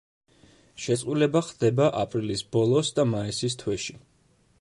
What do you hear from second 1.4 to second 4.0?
ხდება აპრილის ბოლოს და მაისის თვეში.